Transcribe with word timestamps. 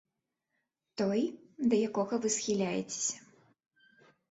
Той, 1.01 1.21
да 1.75 1.79
якога 1.89 2.15
вы 2.25 2.33
схіляецеся. 2.37 3.17